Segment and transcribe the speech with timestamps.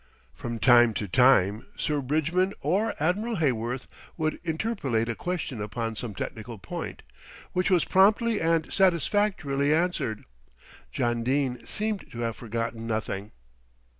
[0.33, 3.85] From time to time Sir Bridgman or Admiral Heyworth
[4.17, 7.03] would interpolate a question upon some technical point,
[7.53, 10.25] which was promptly and satisfactorily answered.
[10.91, 13.31] John Dene seemed to have forgotten nothing.